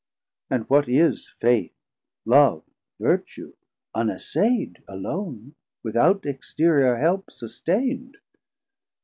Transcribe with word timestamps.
And 0.49 0.67
what 0.67 0.89
is 0.89 1.35
Faith, 1.39 1.75
Love, 2.25 2.63
Vertue 2.99 3.53
unassaid 3.93 4.81
Alone, 4.87 5.53
without 5.83 6.25
exterior 6.25 6.95
help 6.97 7.27
sustaind? 7.27 8.15